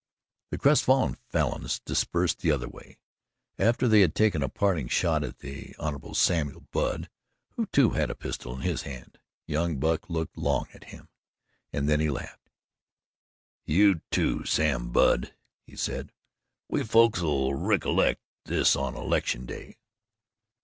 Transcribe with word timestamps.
The 0.49 0.57
crestfallen 0.57 1.15
Falins 1.29 1.77
dispersed 1.79 2.39
the 2.39 2.49
other 2.49 2.67
way 2.67 2.97
after 3.59 3.87
they 3.87 4.01
had 4.01 4.15
taken 4.15 4.41
a 4.41 4.49
parting 4.49 4.87
shot 4.87 5.23
at 5.23 5.37
the 5.41 5.75
Hon. 5.77 6.13
Samuel 6.15 6.65
Budd, 6.71 7.07
who, 7.51 7.67
too, 7.67 7.91
had 7.91 8.09
a 8.09 8.15
pistol 8.15 8.55
in 8.55 8.61
his 8.61 8.81
hand. 8.81 9.19
Young 9.45 9.77
Buck 9.79 10.09
looked 10.09 10.39
long 10.39 10.65
at 10.73 10.85
him 10.85 11.09
and 11.71 11.87
then 11.87 11.99
he 11.99 12.09
laughed: 12.09 12.49
"You, 13.67 14.01
too, 14.09 14.43
Sam 14.43 14.89
Budd," 14.91 15.35
he 15.67 15.75
said. 15.75 16.11
"We 16.67 16.83
folks'll 16.83 17.51
rickollect 17.53 18.21
this 18.45 18.75
on 18.75 18.95
election 18.95 19.45
day." 19.45 19.77